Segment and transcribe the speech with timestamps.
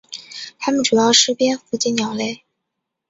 [0.57, 2.43] 它们主要吃蝙蝠及鸟类。